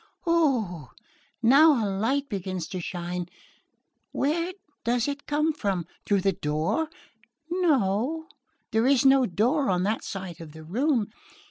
Oh, 0.25 0.89
now 1.43 1.73
a 1.73 1.85
light 1.87 2.27
begins 2.27 2.67
to 2.69 2.79
shine...where 2.81 4.53
does 4.83 5.07
it 5.07 5.27
come 5.27 5.53
from? 5.53 5.85
Through 6.07 6.21
the 6.21 6.31
door? 6.33 6.89
No, 7.51 8.25
there 8.71 8.87
is 8.87 9.05
no 9.05 9.27
door 9.27 9.69
on 9.69 9.83
that 9.83 10.03
side 10.03 10.41
of 10.41 10.53
the 10.53 10.63
room... 10.63 11.09